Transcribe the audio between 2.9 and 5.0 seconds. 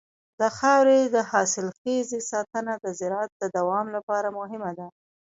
زراعت د دوام لپاره مهمه ده.